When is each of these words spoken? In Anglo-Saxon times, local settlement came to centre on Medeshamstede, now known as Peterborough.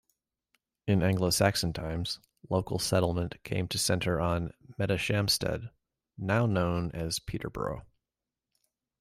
In 0.87 1.03
Anglo-Saxon 1.03 1.73
times, 1.73 2.17
local 2.49 2.79
settlement 2.79 3.35
came 3.43 3.67
to 3.67 3.77
centre 3.77 4.19
on 4.19 4.51
Medeshamstede, 4.79 5.69
now 6.17 6.47
known 6.47 6.89
as 6.91 7.19
Peterborough. 7.19 7.85